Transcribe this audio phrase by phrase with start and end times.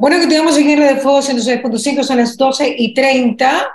[0.00, 3.70] Bueno, que tenemos en R de Fuego 106.5, son las 12 y 30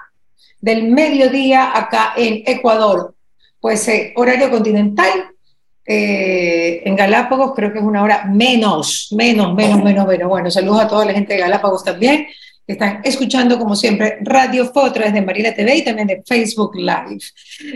[0.59, 3.13] del mediodía acá en Ecuador.
[3.59, 5.07] Pues eh, horario continental,
[5.85, 10.27] eh, en Galápagos creo que es una hora menos, menos, menos, menos, menos.
[10.27, 12.25] Bueno, saludos a toda la gente de Galápagos también,
[12.67, 16.75] están escuchando como siempre Radio Fo a través de Marina TV y también de Facebook
[16.75, 17.19] Live.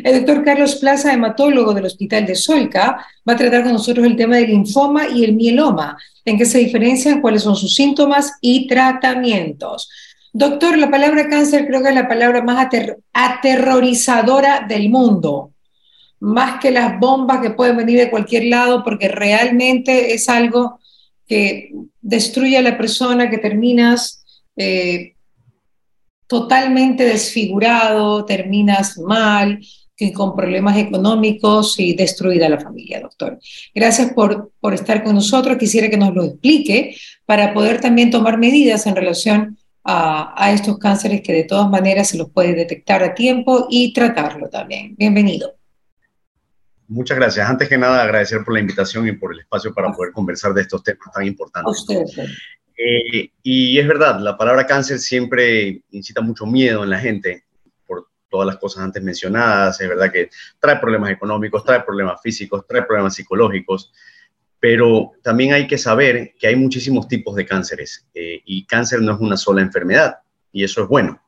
[0.03, 4.15] El doctor Carlos Plaza, hematólogo del Hospital de Solca, va a tratar con nosotros el
[4.15, 8.67] tema del linfoma y el mieloma, en qué se diferencian, cuáles son sus síntomas y
[8.67, 9.89] tratamientos.
[10.33, 12.67] Doctor, la palabra cáncer creo que es la palabra más
[13.13, 15.53] aterrorizadora del mundo
[16.19, 20.79] más que las bombas que pueden venir de cualquier lado, porque realmente es algo
[21.27, 24.25] que destruye a la persona, que terminas
[24.59, 25.15] eh,
[26.27, 29.59] totalmente desfigurado, terminas mal,
[30.13, 33.37] con problemas económicos y destruida la familia, doctor.
[33.75, 35.57] Gracias por, por estar con nosotros.
[35.57, 36.95] Quisiera que nos lo explique
[37.25, 42.09] para poder también tomar medidas en relación a, a estos cánceres que de todas maneras
[42.09, 44.95] se los puede detectar a tiempo y tratarlo también.
[44.97, 45.55] Bienvenido.
[46.87, 47.47] Muchas gracias.
[47.47, 50.61] Antes que nada, agradecer por la invitación y por el espacio para poder conversar de
[50.61, 51.85] estos temas tan importantes.
[52.81, 57.43] Eh, y es verdad, la palabra cáncer siempre incita mucho miedo en la gente
[57.85, 59.81] por todas las cosas antes mencionadas.
[59.81, 63.91] Es verdad que trae problemas económicos, trae problemas físicos, trae problemas psicológicos,
[64.61, 69.13] pero también hay que saber que hay muchísimos tipos de cánceres eh, y cáncer no
[69.13, 70.19] es una sola enfermedad
[70.53, 71.21] y eso es bueno,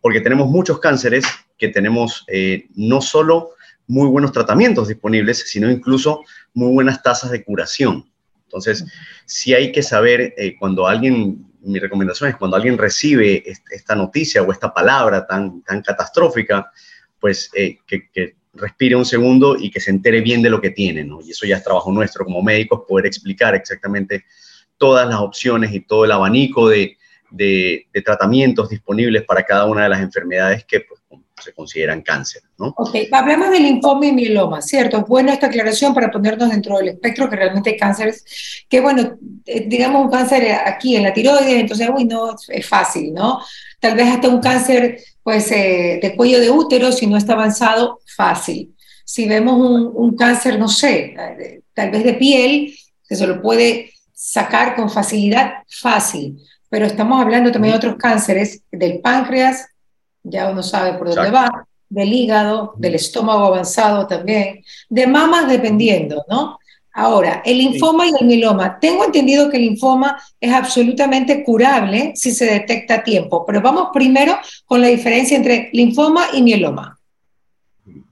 [0.00, 1.26] porque tenemos muchos cánceres
[1.58, 3.50] que tenemos eh, no solo
[3.86, 6.22] muy buenos tratamientos disponibles, sino incluso
[6.54, 8.10] muy buenas tasas de curación.
[8.54, 8.84] Entonces,
[9.26, 14.42] sí hay que saber eh, cuando alguien, mi recomendación es cuando alguien recibe esta noticia
[14.42, 16.70] o esta palabra tan, tan catastrófica,
[17.18, 21.02] pues eh, que, respire un segundo y que se entere bien de lo que tiene,
[21.02, 21.20] ¿no?
[21.20, 24.26] Y eso ya es trabajo nuestro como médicos, poder explicar exactamente
[24.78, 26.96] todas las opciones y todo el abanico de,
[28.04, 31.00] tratamientos disponibles para cada una de las enfermedades que pues,
[31.42, 32.74] se consideran cáncer, ¿no?
[32.76, 34.98] Ok, hablamos del linfoma y mieloma, ¿cierto?
[34.98, 39.16] Es buena esta aclaración para ponernos dentro del espectro que realmente hay cánceres, que bueno,
[39.44, 43.40] eh, digamos un cáncer aquí en la tiroides, entonces, uy, no, es fácil, ¿no?
[43.80, 48.00] Tal vez hasta un cáncer, pues, eh, de cuello de útero, si no está avanzado,
[48.16, 48.74] fácil.
[49.04, 52.74] Si vemos un, un cáncer, no sé, eh, tal vez de piel,
[53.06, 56.38] que se lo puede sacar con facilidad, fácil.
[56.70, 59.66] Pero estamos hablando también de otros cánceres del páncreas,
[60.24, 66.24] ya uno sabe por dónde va, del hígado, del estómago avanzado también, de mamas dependiendo,
[66.28, 66.58] ¿no?
[66.96, 68.78] Ahora, el linfoma y el mieloma.
[68.78, 73.88] Tengo entendido que el linfoma es absolutamente curable si se detecta a tiempo, pero vamos
[73.92, 76.98] primero con la diferencia entre linfoma y mieloma.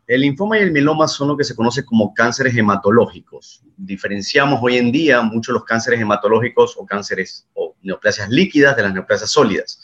[0.05, 3.63] El linfoma y el mieloma son lo que se conoce como cánceres hematológicos.
[3.77, 8.93] Diferenciamos hoy en día mucho los cánceres hematológicos o cánceres o neoplasias líquidas de las
[8.93, 9.81] neoplasias sólidas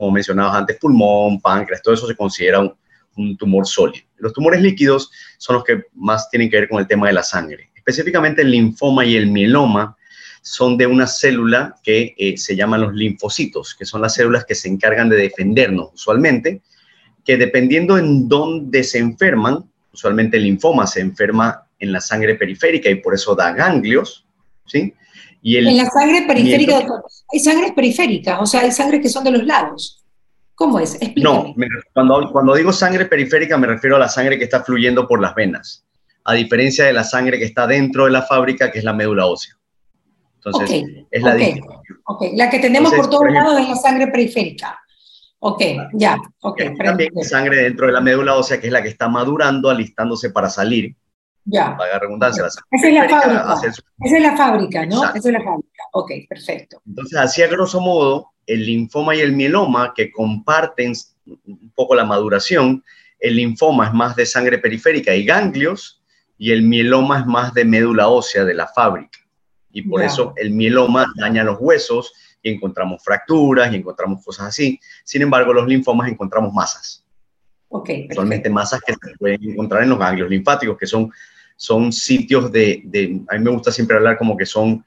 [0.00, 4.06] como mencionabas antes, pulmón, páncreas, todo eso se considera un, tumor sólido.
[4.16, 7.22] Los tumores líquidos son los que más tienen que ver con el tema de la
[7.22, 7.68] sangre.
[7.74, 9.94] Específicamente el linfoma y el mieloma
[10.40, 14.54] son de una célula que eh, se llaman los linfocitos, que son las células que
[14.54, 16.62] se encargan de defendernos usualmente,
[17.22, 22.88] que dependiendo en dónde se enferman, usualmente el linfoma se enferma en la sangre periférica
[22.88, 24.24] y por eso da ganglios,
[24.64, 24.94] ¿sí?
[25.42, 26.86] En la sangre periférica,
[27.32, 30.04] hay sangre periférica, o sea, hay sangre que son de los lados.
[30.54, 30.98] ¿Cómo es?
[31.16, 31.54] No,
[31.94, 35.34] cuando, cuando digo sangre periférica me refiero a la sangre que está fluyendo por las
[35.34, 35.86] venas,
[36.24, 39.26] a diferencia de la sangre que está dentro de la fábrica, que es la médula
[39.26, 39.54] ósea.
[40.36, 41.36] Entonces, es la
[42.04, 42.36] okay.
[42.36, 44.78] La que tenemos por todos lados es la sangre periférica.
[45.38, 45.62] Ok,
[45.94, 46.18] ya.
[46.40, 50.30] Okay, también sangre dentro de la médula ósea, que es la que está madurando, alistándose
[50.30, 50.94] para salir
[51.44, 51.76] ya.
[52.00, 52.46] Redundancia.
[52.70, 53.54] Esa es la fábrica.
[54.04, 55.04] Esa es la fábrica, ¿no?
[55.04, 55.82] Esa es la fábrica.
[55.92, 56.82] Ok, perfecto.
[56.86, 60.92] Entonces, así a grosso modo, el linfoma y el mieloma, que comparten
[61.26, 62.82] un poco la maduración,
[63.18, 66.02] el linfoma es más de sangre periférica y ganglios,
[66.38, 69.18] y el mieloma es más de médula ósea de la fábrica.
[69.72, 72.12] Y por eso el mieloma daña los huesos
[72.42, 74.80] y encontramos fracturas y encontramos cosas así.
[75.04, 76.99] Sin embargo, los linfomas encontramos masas.
[77.72, 81.10] Okay, Usualmente masas que se pueden encontrar en los ganglios linfáticos, que son,
[81.56, 84.84] son sitios de, de, a mí me gusta siempre hablar como que son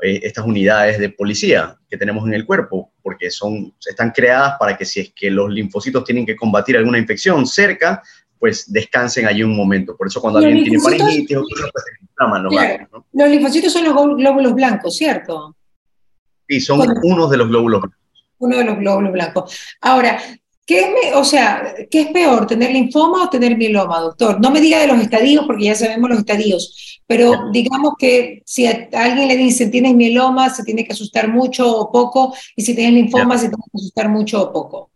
[0.00, 4.78] eh, estas unidades de policía que tenemos en el cuerpo, porque son, están creadas para
[4.78, 8.02] que si es que los linfocitos tienen que combatir alguna infección cerca,
[8.38, 9.94] pues descansen allí un momento.
[9.94, 12.90] Por eso cuando alguien tiene faringitis o cosas, pues se inflaman los ganglios.
[12.92, 13.06] ¿no?
[13.12, 15.54] Los linfocitos son los glóbulos blancos, ¿cierto?
[16.48, 17.98] Sí, son unos de los glóbulos blancos.
[18.38, 19.56] Uno de los glóbulos blancos.
[19.82, 20.18] Ahora,
[20.64, 24.40] ¿Qué es, o sea, ¿qué es peor, tener linfoma o tener mieloma, doctor?
[24.40, 28.66] No me diga de los estadios porque ya sabemos los estadios, pero digamos que si
[28.66, 32.76] a alguien le dice tienes mieloma, se tiene que asustar mucho o poco, y si
[32.76, 34.90] tienes linfoma, se tiene que asustar mucho o poco.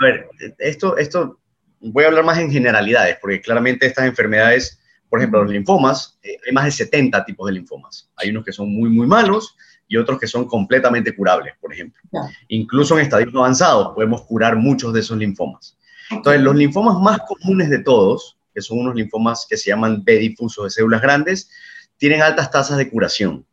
[0.00, 0.28] A ver,
[0.58, 1.38] esto, esto
[1.80, 6.36] voy a hablar más en generalidades, porque claramente estas enfermedades, por ejemplo, los linfomas, eh,
[6.44, 8.10] hay más de 70 tipos de linfomas.
[8.16, 9.56] Hay unos que son muy, muy malos
[9.88, 12.00] y otros que son completamente curables, por ejemplo.
[12.48, 15.76] Incluso en estadios avanzados podemos curar muchos de esos linfomas.
[16.10, 20.18] Entonces, los linfomas más comunes de todos, que son unos linfomas que se llaman B
[20.18, 21.50] difusos de células grandes,
[21.96, 23.44] tienen altas tasas de curación.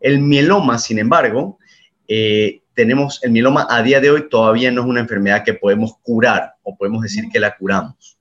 [0.00, 1.58] El mieloma, sin embargo,
[2.08, 5.96] eh, tenemos el mieloma a día de hoy todavía no es una enfermedad que podemos
[6.02, 8.18] curar o podemos decir que la curamos.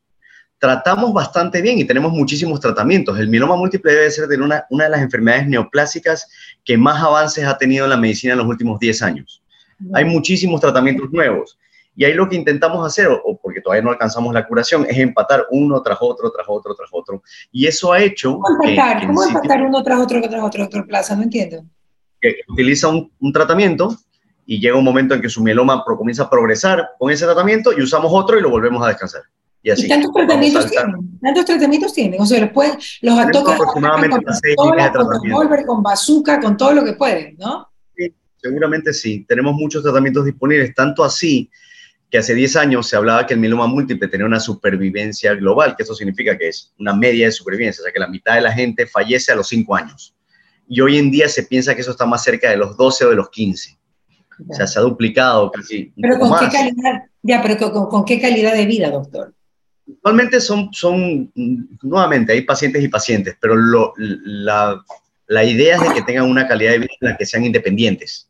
[0.64, 3.20] Tratamos bastante bien y tenemos muchísimos tratamientos.
[3.20, 6.32] El mieloma múltiple debe ser de una, una de las enfermedades neoplásicas
[6.64, 9.44] que más avances ha tenido en la medicina en los últimos 10 años.
[9.94, 11.60] Hay muchísimos tratamientos nuevos.
[11.98, 15.48] Y ahí lo que intentamos hacer, o porque todavía no alcanzamos la curación, es empatar
[15.52, 17.22] uno tras otro, tras otro, tras otro.
[17.52, 18.40] Y eso ha hecho...
[18.40, 21.14] ¿Cómo empatar, ¿Cómo empatar uno tras otro, tras otro, otro plaza?
[21.14, 21.66] No entiendo.
[22.22, 23.98] Que utiliza un, un tratamiento
[24.46, 27.82] y llega un momento en que su mieloma comienza a progresar con ese tratamiento y
[27.82, 29.24] usamos otro y lo volvemos a descansar.
[29.64, 29.86] Y así.
[29.86, 31.20] ¿Y tantos tratamientos tienen?
[31.22, 32.22] ¿Tantos tratamientos tienen?
[32.22, 36.84] O sea, los, pueden, los tocan aproximadamente con pistola, con con bazooka, con todo lo
[36.84, 37.70] que pueden, ¿no?
[37.96, 39.26] Sí, seguramente sí.
[39.28, 41.50] Tenemos muchos tratamientos disponibles, tanto así
[42.14, 45.82] que hace 10 años se hablaba que el mieloma múltiple tenía una supervivencia global, que
[45.82, 48.52] eso significa que es una media de supervivencia, o sea, que la mitad de la
[48.52, 50.14] gente fallece a los 5 años.
[50.68, 53.10] Y hoy en día se piensa que eso está más cerca de los 12 o
[53.10, 53.80] de los 15.
[54.50, 55.94] O sea, se ha duplicado casi.
[56.00, 59.34] Pero con qué calidad, ya, pero con, qué calidad de vida, doctor.
[59.88, 61.32] Actualmente son, son,
[61.82, 64.82] nuevamente, hay pacientes y pacientes, pero lo, la,
[65.28, 68.30] la, idea es de que tengan una calidad de vida en la que sean independientes,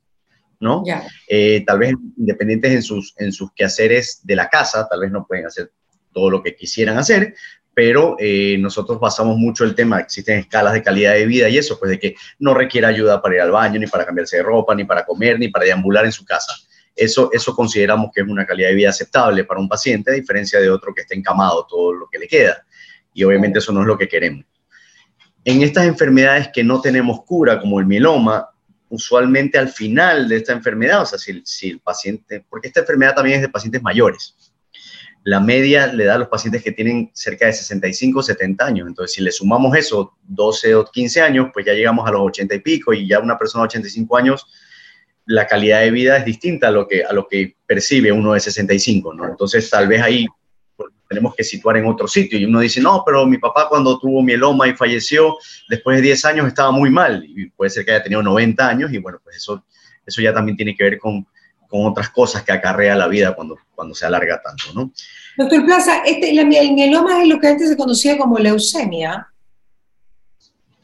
[0.60, 0.84] ¿no?
[1.28, 5.28] Eh, tal vez independientes en sus, en sus quehaceres de la casa, tal vez no
[5.28, 5.72] pueden hacer
[6.12, 7.36] todo lo que quisieran hacer,
[7.74, 11.78] pero eh, nosotros basamos mucho el tema, existen escalas de calidad de vida y eso,
[11.80, 14.76] pues de que no requiere ayuda para ir al baño, ni para cambiarse de ropa,
[14.76, 16.54] ni para comer, ni para deambular en su casa.
[16.96, 20.60] Eso, eso consideramos que es una calidad de vida aceptable para un paciente, a diferencia
[20.60, 22.66] de otro que esté encamado todo lo que le queda.
[23.14, 24.46] Y obviamente eso no es lo que queremos.
[25.46, 28.50] En estas enfermedades que no tenemos cura, como el mieloma,
[28.90, 33.16] usualmente al final de esta enfermedad, o sea, si, si el paciente, porque esta enfermedad
[33.16, 34.36] también es de pacientes mayores,
[35.24, 38.88] la media le da a los pacientes que tienen cerca de 65 o 70 años.
[38.88, 42.56] Entonces, si le sumamos eso, 12 o 15 años, pues ya llegamos a los 80
[42.56, 44.46] y pico y ya una persona de 85 años,
[45.26, 48.40] la calidad de vida es distinta a lo que, a lo que percibe uno de
[48.40, 49.28] 65, ¿no?
[49.28, 50.28] Entonces, tal vez ahí
[51.08, 52.40] tenemos que situar en otro sitio.
[52.40, 55.38] Y uno dice, no, pero mi papá cuando tuvo mieloma y falleció,
[55.70, 57.24] después de 10 años estaba muy mal.
[57.26, 59.64] Y puede ser que haya tenido 90 años y bueno, pues eso,
[60.06, 61.26] eso ya también tiene que ver con
[61.74, 64.92] con otras cosas que acarrea la vida cuando, cuando se alarga tanto, ¿no?
[65.36, 69.28] Doctor Plaza, este, el mieloma es lo que antes se conocía como leucemia.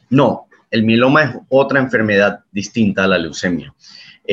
[0.08, 3.72] No, el mieloma es otra enfermedad distinta a la leucemia.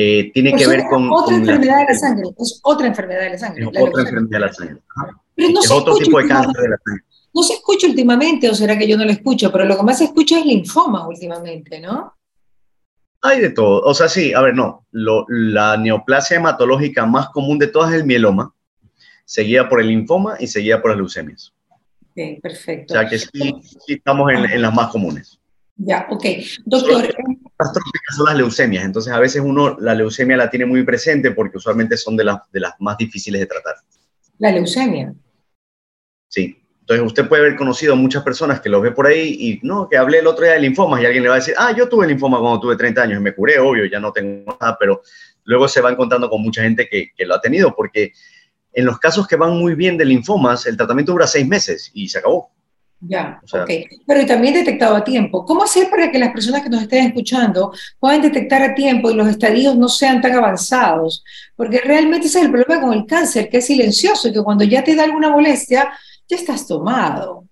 [0.00, 1.10] Eh, tiene que ver con...
[1.10, 3.62] Otra enfermedad de la sangre, es otra enfermedad de la sangre.
[3.64, 4.76] Es otra enfermedad de la sangre.
[5.34, 7.04] Pero no es otro tipo de cáncer de la sangre.
[7.34, 9.98] No se escucha últimamente, o será que yo no lo escucho, pero lo que más
[9.98, 12.14] se escucha es linfoma últimamente, ¿no?
[13.22, 13.80] Hay de todo.
[13.80, 14.86] O sea, sí, a ver, no.
[14.92, 18.54] la neoplasia hematológica más común de todas es el mieloma,
[19.24, 21.52] seguida por el linfoma y seguida por las leucemias.
[22.02, 22.94] Ok, perfecto.
[22.94, 23.52] O sea que sí,
[23.88, 25.40] estamos en, las más comunes.
[25.78, 26.24] Ya, ok.
[26.64, 27.04] Doctor.
[27.04, 27.14] Eh,
[27.58, 31.30] las trópicas son las leucemias, entonces a veces uno la leucemia la tiene muy presente
[31.30, 33.76] porque usualmente son de las, de las más difíciles de tratar.
[34.38, 35.14] La leucemia.
[36.28, 36.56] Sí.
[36.80, 39.88] Entonces usted puede haber conocido a muchas personas que los ve por ahí y no,
[39.88, 41.86] que hablé el otro día de linfomas y alguien le va a decir, ah, yo
[41.88, 45.02] tuve linfoma cuando tuve 30 años y me curé, obvio, ya no tengo nada, pero
[45.44, 48.12] luego se va encontrando con mucha gente que, que lo ha tenido porque
[48.72, 52.08] en los casos que van muy bien de linfomas, el tratamiento dura seis meses y
[52.08, 52.52] se acabó.
[53.00, 53.70] Ya, ok.
[54.06, 55.44] Pero también detectado a tiempo.
[55.44, 59.14] ¿Cómo hacer para que las personas que nos estén escuchando puedan detectar a tiempo y
[59.14, 61.22] los estadios no sean tan avanzados?
[61.54, 64.64] Porque realmente ese es el problema con el cáncer, que es silencioso y que cuando
[64.64, 65.92] ya te da alguna molestia,
[66.28, 67.44] ya estás tomado.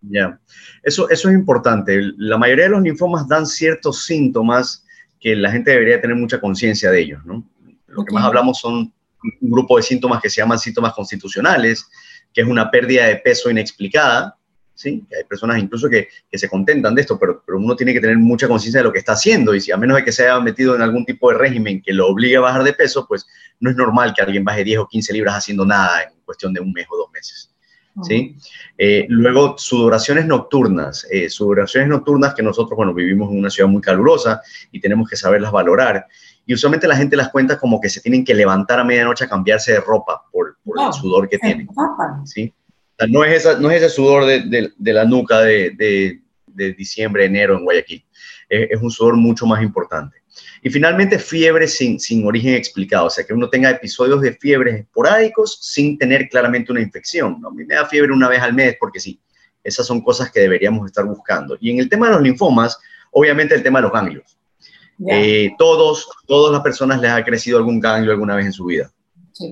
[0.00, 0.38] Ya,
[0.82, 2.00] eso, eso es importante.
[2.16, 4.84] La mayoría de los linfomas dan ciertos síntomas
[5.20, 7.44] que la gente debería tener mucha conciencia de ellos, ¿no?
[7.86, 8.92] Lo que más hablamos son
[9.40, 11.86] un grupo de síntomas que se llaman síntomas constitucionales,
[12.32, 14.36] que es una pérdida de peso inexplicada,
[14.74, 15.04] ¿sí?
[15.08, 18.00] Que hay personas incluso que, que se contentan de esto, pero, pero uno tiene que
[18.00, 20.24] tener mucha conciencia de lo que está haciendo y si a menos de que se
[20.24, 23.26] haya metido en algún tipo de régimen que lo obligue a bajar de peso, pues
[23.60, 26.60] no es normal que alguien baje 10 o 15 libras haciendo nada en cuestión de
[26.60, 27.50] un mes o dos meses.
[28.02, 28.36] ¿sí?
[28.76, 33.80] Eh, luego, sudoraciones nocturnas, eh, sudoraciones nocturnas que nosotros, bueno, vivimos en una ciudad muy
[33.80, 36.06] calurosa y tenemos que saberlas valorar.
[36.46, 39.28] Y usualmente la gente las cuenta como que se tienen que levantar a medianoche a
[39.28, 41.68] cambiarse de ropa por, el sudor que tienen,
[42.24, 42.52] ¿sí?
[43.08, 47.56] No, es esa, no es ese sudor de, de, la nuca de, de diciembre, enero
[47.56, 48.04] en Guayaquil.
[48.48, 50.24] es un sudor mucho más importante.
[50.62, 54.80] Y finalmente, fiebre sin, sin origen explicado, o sea, que uno tenga episodios de fiebres
[54.80, 57.40] esporádicos sin tener claramente una infección.
[57.40, 57.48] ¿no?
[57.48, 59.20] A mí me da fiebre una vez al mes porque sí,
[59.62, 61.56] esas son cosas que deberíamos estar buscando.
[61.60, 62.78] Y en el tema de los linfomas,
[63.10, 64.38] obviamente el tema de los ganglios.
[65.08, 68.90] Eh, todos, todas las personas les ha crecido algún ganglio alguna vez en su vida.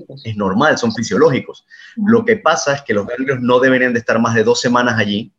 [0.07, 0.21] Pues.
[0.23, 1.65] Es normal, son fisiológicos.
[1.97, 4.97] Lo que pasa es que los ganglios no deberían de estar más de dos semanas
[4.97, 5.31] allí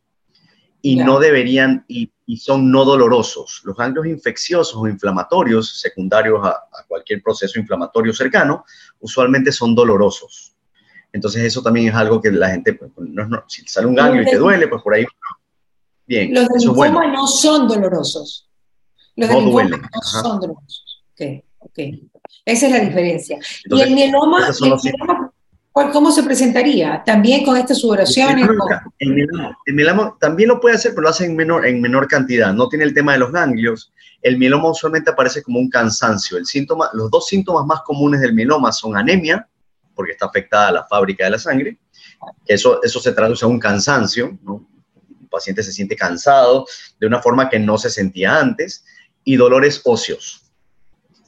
[0.82, 3.62] y no deberían, y, son no dolorosos.
[3.64, 8.64] Los ganglios infecciosos o inflamatorios, secundarios a, cualquier proceso inflamatorio cercano,
[9.00, 10.54] usualmente son dolorosos.
[11.10, 12.90] Entonces eso también es algo que la gente, pues,
[13.46, 15.06] si sale un ganglio y te duele, pues por ahí,
[16.06, 16.34] bien.
[16.34, 18.50] Los de linfoma no son dolorosos.
[19.16, 21.04] Los no no son dolorosos.
[21.12, 21.78] Ok, ok.
[22.44, 23.38] Esa es la diferencia.
[23.64, 24.48] y el mieloma,
[25.74, 27.02] ¿Cómo se presentaría?
[27.04, 28.48] ¿También con estas sudoraciones?
[29.00, 32.52] El, mieloma, también lo puede hacer, pero lo hace en menor, en menor cantidad.
[32.54, 33.92] No tiene el tema de los ganglios.
[34.22, 36.38] El mieloma usualmente aparece como un cansancio.
[36.38, 39.48] El síntoma, los dos síntomas más comunes del mieloma son anemia,
[39.96, 41.76] porque está afectada la fábrica de la sangre.
[42.46, 44.38] Eso, eso se traduce a un cansancio.
[44.44, 44.64] ¿no?
[45.20, 46.66] El paciente se siente cansado
[47.00, 48.84] de una forma que no se sentía antes.
[49.24, 50.43] Y dolores óseos.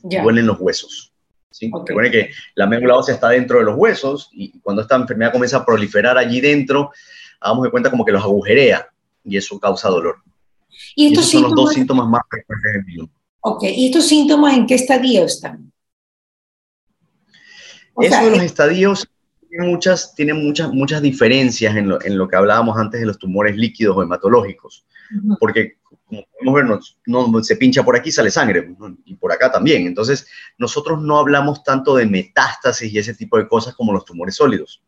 [0.08, 1.12] Duelen los huesos.
[1.50, 1.70] ¿sí?
[1.86, 5.58] Recuerden que la médula ósea está dentro de los huesos y cuando esta enfermedad comienza
[5.58, 6.90] a proliferar allí dentro,
[7.40, 8.88] hagamos de cuenta como que los agujerea
[9.24, 10.16] y eso causa dolor.
[10.94, 13.10] ¿Y, estos son los dos síntomas más frecuentes del virus.
[13.40, 15.72] Ok, ¿y estos síntomas en qué estadio están?
[17.98, 19.08] eso de los estadios
[19.48, 23.18] tiene muchas, tiene muchas, muchas diferencias en lo, en lo, que hablábamos antes de los
[23.18, 24.84] tumores líquidos o hematológicos,
[25.40, 26.64] porque como podemos ver,
[27.06, 29.86] no, se pincha por aquí, sale sangre, y por acá también.
[29.86, 34.36] Entonces, nosotros no hablamos tanto de metástasis y ese tipo de cosas como los tumores
[34.36, 34.82] sólidos.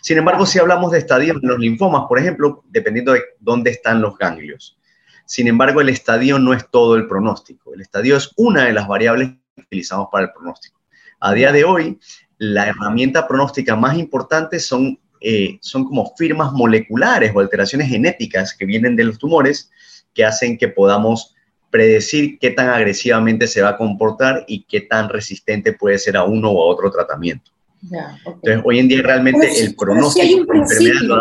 [0.00, 4.00] Sin embargo, si hablamos de estadios en los linfomas, por ejemplo, dependiendo de dónde están
[4.00, 4.78] los ganglios.
[5.26, 7.74] Sin embargo, el estadio no es todo el pronóstico.
[7.74, 10.80] El estadio es una de las variables que utilizamos para el pronóstico.
[11.20, 11.98] A día de hoy,
[12.38, 18.66] la herramienta pronóstica más importante son, eh, son como firmas moleculares o alteraciones genéticas que
[18.66, 19.70] vienen de los tumores
[20.14, 21.34] que hacen que podamos
[21.72, 26.24] predecir qué tan agresivamente se va a comportar y qué tan resistente puede ser a
[26.24, 27.50] uno o a otro tratamiento.
[27.82, 31.20] Entonces, hoy en día realmente el pronóstico pero si hay un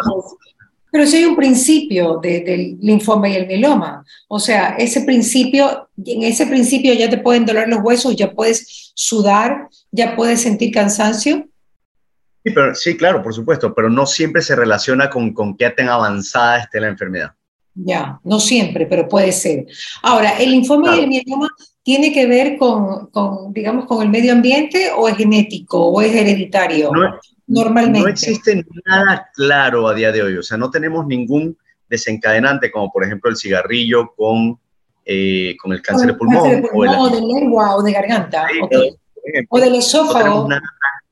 [0.91, 6.24] Pero si hay un principio del linfoma y el mieloma, o sea, ese principio, en
[6.24, 11.48] ese principio ya te pueden doler los huesos, ya puedes sudar, ya puedes sentir cansancio.
[12.43, 15.88] Sí, pero, sí, claro, por supuesto, pero no siempre se relaciona con, con qué tan
[15.88, 17.31] avanzada esté la enfermedad.
[17.73, 19.65] Ya, no siempre, pero puede ser.
[20.01, 21.49] Ahora, ¿el linfoma y el mieloma
[21.83, 26.13] tiene que ver con, con, digamos, con el medio ambiente o es genético o es
[26.13, 26.91] hereditario?
[27.51, 27.99] normalmente.
[27.99, 31.57] No existe nada claro a día de hoy, o sea, no tenemos ningún
[31.89, 34.57] desencadenante como por ejemplo el cigarrillo con,
[35.05, 36.65] eh, con el cáncer de pulmón.
[36.73, 38.47] o, de, lengua o de garganta.
[39.49, 40.43] o del esófago.
[40.43, 40.61] No nada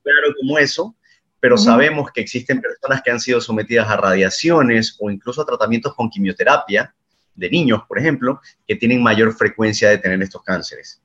[0.02, 0.96] claro como eso,
[1.40, 5.94] pero sabemos que existen personas que han sido sometidas a radiaciones o incluso a tratamientos
[5.96, 6.94] con quimioterapia
[7.36, 11.02] de niños, por ejemplo, que tienen mayor frecuencia de tener estos cánceres.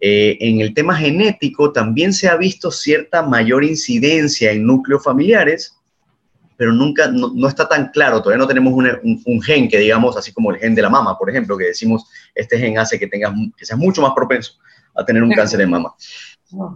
[0.00, 5.76] Eh, en el tema genético también se ha visto cierta mayor incidencia en núcleos familiares,
[6.56, 10.52] pero nunca, no, está tan claro, todavía no tenemos un, gen que digamos, así como
[10.52, 13.66] el gen de la mama, por ejemplo, que decimos, este gen hace que, tengas, que
[13.66, 14.54] seas mucho más propenso
[14.94, 15.94] a tener un cáncer de mama.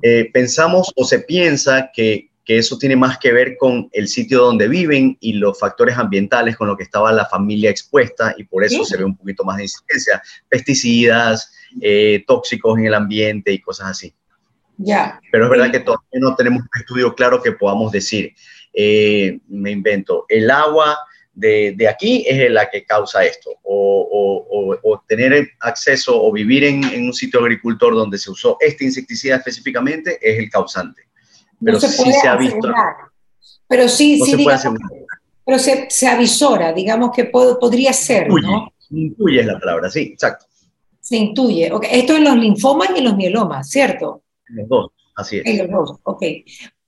[0.03, 4.39] Eh, pensamos o se piensa que que eso tiene más que ver con el sitio
[4.39, 8.63] donde viven y los factores ambientales con los que estaba la familia expuesta y por
[8.63, 13.61] eso se ve un poquito más de incidencia, pesticidas, eh, tóxicos en el ambiente y
[13.61, 14.15] cosas así.
[14.77, 15.21] Ya.
[15.33, 18.33] Pero es verdad que todavía no tenemos un estudio claro que podamos decir,
[18.73, 20.97] eh, me invento, el agua
[21.35, 26.63] de, de, aquí es la que causa esto, o, o, o tener acceso o vivir
[26.63, 31.07] en, en un sitio agricultor donde se usó este insecticida específicamente es el causante
[31.63, 32.73] pero sí se ha visto.
[33.69, 34.45] Pero sí, sí, se
[35.45, 38.73] pero se, se, avisora, digamos que podría ser, intuye, ¿no?
[38.91, 40.47] Intuye es la palabra, sí, exacto.
[41.01, 41.73] Se intuye.
[41.73, 42.01] Okay.
[42.01, 44.25] Esto en los linfomas y en los mielomas, ¿cierto?
[44.49, 45.47] En los dos, así es.
[45.47, 46.23] En los dos, ok.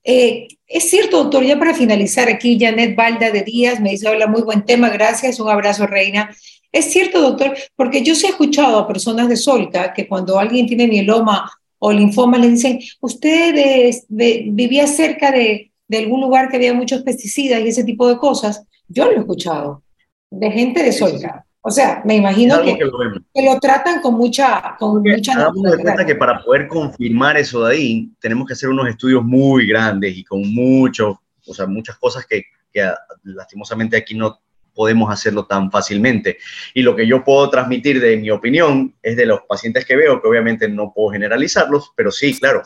[0.02, 4.26] Eh, es cierto, doctor, ya para finalizar aquí, Janet Balda de Díaz me dice, hola,
[4.26, 6.34] muy buen tema, gracias, un abrazo, reina.
[6.72, 10.66] Es cierto, doctor, porque yo sí he escuchado a personas de Solca que cuando alguien
[10.66, 17.02] tiene mieloma o linfoma, le dicen, usted vivía cerca de, algún lugar que había muchos
[17.02, 18.64] pesticidas y ese tipo de cosas.
[18.88, 19.82] Yo lo he escuchado,
[20.30, 21.44] de gente de Solca.
[21.60, 22.78] O sea, me imagino que,
[23.44, 24.76] lo tratan con mucha...
[24.78, 28.88] Con mucha damos cuenta que para poder confirmar eso de ahí, tenemos que hacer unos
[28.88, 32.42] estudios muy grandes y con mucho, o sea, muchas cosas que,
[32.72, 32.88] que
[33.24, 34.40] lastimosamente aquí no
[34.78, 36.38] podemos hacerlo tan fácilmente.
[36.72, 40.22] Y lo que yo puedo transmitir de mi opinión es de los pacientes que veo,
[40.22, 42.62] que obviamente no puedo generalizarlos, pero sí, claro,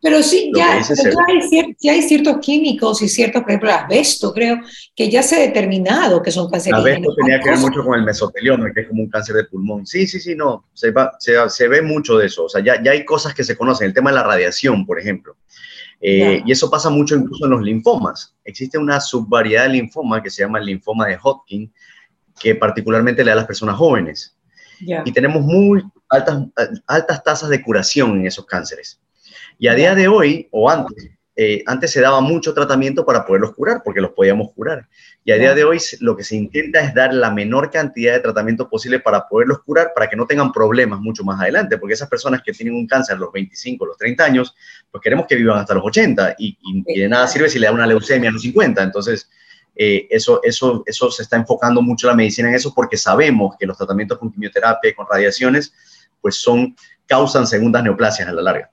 [0.00, 0.80] pero sí, ya,
[1.92, 4.60] hay ciertos químicos y ciertos, por ejemplo, el asbesto, creo,
[4.96, 6.86] que ya se ha determinado que son cancerígenos.
[6.86, 9.86] Asbesto tenía que ver mucho con el mesotelioma, que es como un cáncer de pulmón.
[9.86, 12.46] Sí, sí, sí, no, se, va, se, se, ve mucho de eso.
[12.46, 13.86] O sea, ya, ya hay cosas que se conocen.
[13.86, 15.36] El tema de la radiación, por ejemplo.
[16.04, 18.34] Eh, y eso pasa mucho incluso en los linfomas.
[18.44, 21.72] Existe una subvariedad de linfoma que se llama el linfoma de Hodgkin,
[22.40, 24.36] que particularmente le da a las personas jóvenes.
[24.80, 26.44] Y tenemos muy altas,
[26.88, 29.00] altas tasas de curación en esos cánceres.
[29.56, 33.54] Y a día de hoy, o antes, eh, antes se daba mucho tratamiento para poderlos
[33.54, 34.86] curar, porque los podíamos curar.
[35.24, 38.20] Y a día de hoy lo que se intenta es dar la menor cantidad de
[38.20, 42.08] tratamiento posible para poderlos curar, para que no tengan problemas mucho más adelante, porque esas
[42.08, 44.54] personas que tienen un cáncer a los 25, los 30 años,
[44.90, 47.86] pues queremos que vivan hasta los 80 y, de nada sirve si le da una
[47.86, 48.82] leucemia a los 50.
[48.82, 49.30] Entonces,
[49.74, 53.64] eh, eso, eso, eso se está enfocando mucho la medicina en eso porque sabemos que
[53.64, 55.72] los tratamientos con quimioterapia y con radiaciones,
[56.20, 58.70] pues son, causan segundas neoplasias a la larga.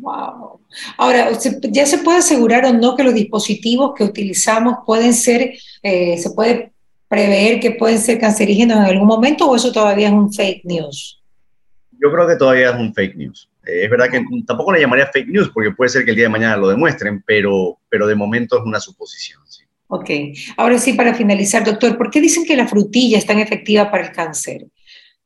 [0.00, 0.60] Wow.
[0.96, 1.30] Ahora,
[1.70, 6.30] ¿ya se puede asegurar o no que los dispositivos que utilizamos pueden ser, eh, se
[6.30, 6.72] puede
[7.08, 11.22] prever que pueden ser cancerígenos en algún momento o eso todavía es un fake news?
[11.92, 13.48] Yo creo que todavía es un fake news.
[13.66, 16.26] Eh, es verdad que tampoco le llamaría fake news porque puede ser que el día
[16.26, 19.40] de mañana lo demuestren, pero, pero de momento es una suposición.
[19.90, 20.10] Ok.
[20.58, 24.06] Ahora sí, para finalizar, doctor, ¿por qué dicen que la frutilla es tan efectiva para
[24.06, 24.66] el cáncer?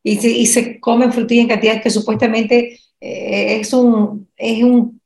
[0.04, 5.00] Y se, y se comen frutilla en cantidades que supuestamente eh, es un, es un,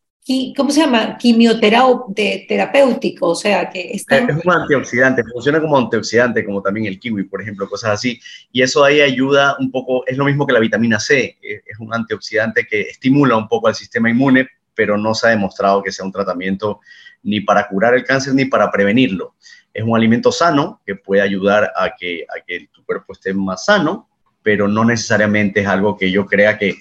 [0.54, 1.16] ¿cómo se llama?
[1.16, 4.18] Quimioterapéutico, o sea, que está...
[4.18, 8.20] Es un antioxidante, funciona como antioxidante, como también el kiwi, por ejemplo, cosas así.
[8.52, 11.94] Y eso ahí ayuda un poco, es lo mismo que la vitamina C, es un
[11.94, 16.04] antioxidante que estimula un poco al sistema inmune, pero no se ha demostrado que sea
[16.04, 16.80] un tratamiento
[17.22, 19.36] ni para curar el cáncer ni para prevenirlo.
[19.72, 23.64] Es un alimento sano que puede ayudar a que, a que tu cuerpo esté más
[23.64, 24.10] sano,
[24.42, 26.76] pero no necesariamente es algo que yo crea que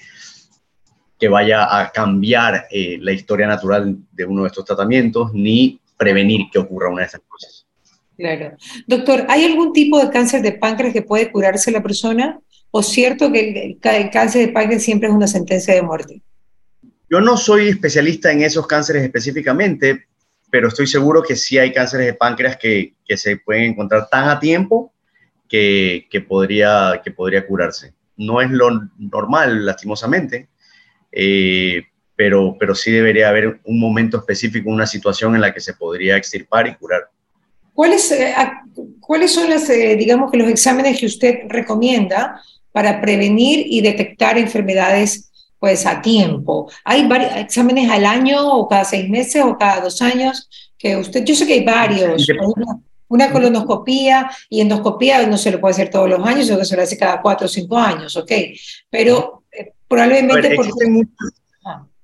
[1.19, 6.48] que vaya a cambiar eh, la historia natural de uno de estos tratamientos ni prevenir
[6.51, 7.65] que ocurra una de esas cosas.
[8.17, 8.56] Claro.
[8.88, 12.39] Doctor, ¿hay algún tipo de cáncer de páncreas que puede curarse la persona?
[12.71, 16.21] ¿O cierto que el, cáncer de páncreas siempre es una sentencia de muerte?
[17.10, 20.08] Yo no soy especialista en esos cánceres específicamente,
[20.49, 24.30] pero estoy seguro que sí hay cánceres de páncreas que, que se pueden encontrar tan
[24.30, 24.93] a tiempo
[25.47, 27.93] que, que, podría, que podría curarse.
[28.17, 30.49] No es lo normal, lastimosamente,
[31.15, 31.84] eh,
[32.15, 36.17] pero, pero sí debería haber un momento específico, una situación en la que se podría
[36.17, 37.10] extirpar y curar.
[37.73, 38.34] ¿Cuáles, eh,
[38.99, 44.38] ¿cuáles son las, eh, digamos que los exámenes que usted recomienda para prevenir y detectar
[44.38, 46.69] enfermedades pues a tiempo?
[46.84, 50.49] ¿Hay varios exámenes al año o cada seis meses o cada dos años?
[50.78, 52.28] Que usted, yo sé que hay varios.
[53.08, 56.75] Una, colonoscopía y endoscopía no se lo puede hacer todos los años, sino que se
[56.75, 58.32] lo hace cada cuatro o cinco años, ¿ok?
[58.89, 59.44] Pero
[59.95, 61.10] Probablemente existen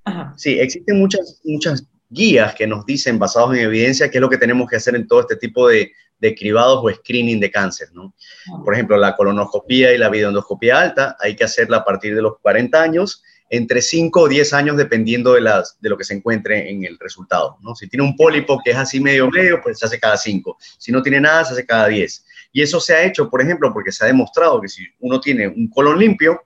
[0.05, 4.29] ah, Sí, existen muchas, muchas guías que nos dicen, basados en evidencia, qué es lo
[4.29, 7.89] que tenemos que hacer en todo este tipo de, de cribados o screening de cáncer,
[7.93, 8.13] ¿no?
[8.53, 8.61] Ah.
[8.63, 12.37] Por ejemplo, la colonoscopía y la videoendoscopía alta hay que hacerla a partir de los
[12.41, 16.69] 40 años, entre 5 o 10 años, dependiendo de, las, de lo que se encuentre
[16.69, 17.75] en el resultado, ¿no?
[17.75, 20.57] Si tiene un pólipo que es así medio medio, pues se hace cada 5.
[20.77, 22.25] Si no tiene nada, se hace cada 10.
[22.53, 25.47] Y eso se ha hecho, por ejemplo, porque se ha demostrado que si uno tiene
[25.47, 26.43] un colon limpio,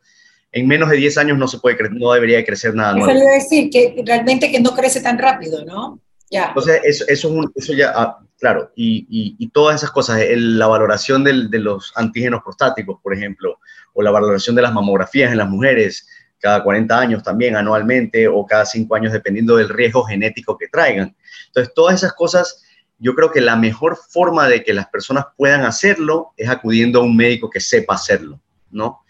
[0.56, 3.12] en menos de 10 años no se puede no debería crecer nada nuevo.
[3.12, 6.00] Eso decir, que realmente que no crece tan rápido, ¿no?
[6.32, 6.48] Ya.
[6.48, 9.06] Entonces, eso, eso, eso ya, ah, claro, y,
[9.38, 13.60] y, todas esas cosas, la valoración del, de los antígenos prostáticos, por ejemplo,
[13.94, 16.08] o la valoración de las mamografías en las mujeres,
[16.40, 21.14] cada 40 años también, anualmente, o cada 5 años, dependiendo del riesgo genético que traigan.
[21.48, 22.64] Entonces, todas esas cosas,
[22.98, 27.04] yo creo que la mejor forma de que las personas puedan hacerlo es acudiendo a
[27.04, 28.40] un médico que sepa hacerlo,
[28.72, 29.02] ¿no?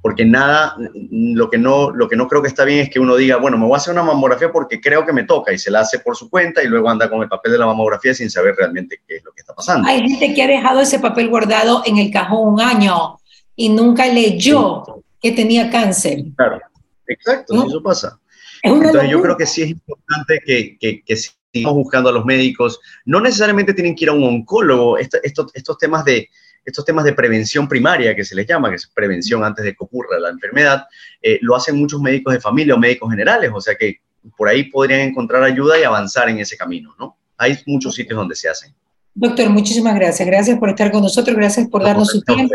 [0.00, 0.76] Porque nada,
[1.10, 3.58] lo que, no, lo que no creo que está bien es que uno diga, bueno,
[3.58, 5.98] me voy a hacer una mamografía porque creo que me toca y se la hace
[5.98, 9.00] por su cuenta y luego anda con el papel de la mamografía sin saber realmente
[9.06, 9.88] qué es lo que está pasando.
[9.88, 13.18] Hay gente que ha dejado ese papel guardado en el cajón un año
[13.56, 14.82] y nunca leyó
[15.20, 16.18] que tenía cáncer.
[16.36, 16.60] Claro,
[17.06, 18.18] exacto, eso pasa.
[18.62, 21.16] Entonces yo creo que sí es importante que, que, que
[21.54, 22.80] sigamos buscando a los médicos.
[23.04, 24.98] No necesariamente tienen que ir a un oncólogo.
[24.98, 26.28] estos temas de
[26.64, 29.84] estos temas de prevención primaria, que se les llama, que es prevención antes de que
[29.84, 30.86] ocurra la enfermedad,
[31.22, 34.00] eh, lo hacen muchos médicos de familia o médicos generales, o sea que
[34.36, 37.16] por ahí podrían encontrar ayuda y avanzar en ese camino, ¿no?
[37.36, 38.74] Hay muchos sitios donde se hacen.
[39.14, 40.26] Doctor, muchísimas gracias.
[40.26, 42.54] Gracias por estar con nosotros, gracias por darnos su tiempo.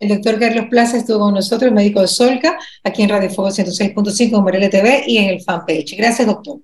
[0.00, 4.36] El doctor Carlos Plaza estuvo con nosotros, médico de Solca, aquí en Radio Fuego 106.5
[4.36, 5.96] en Morelia TV y en el fanpage.
[5.96, 6.58] Gracias, doctor.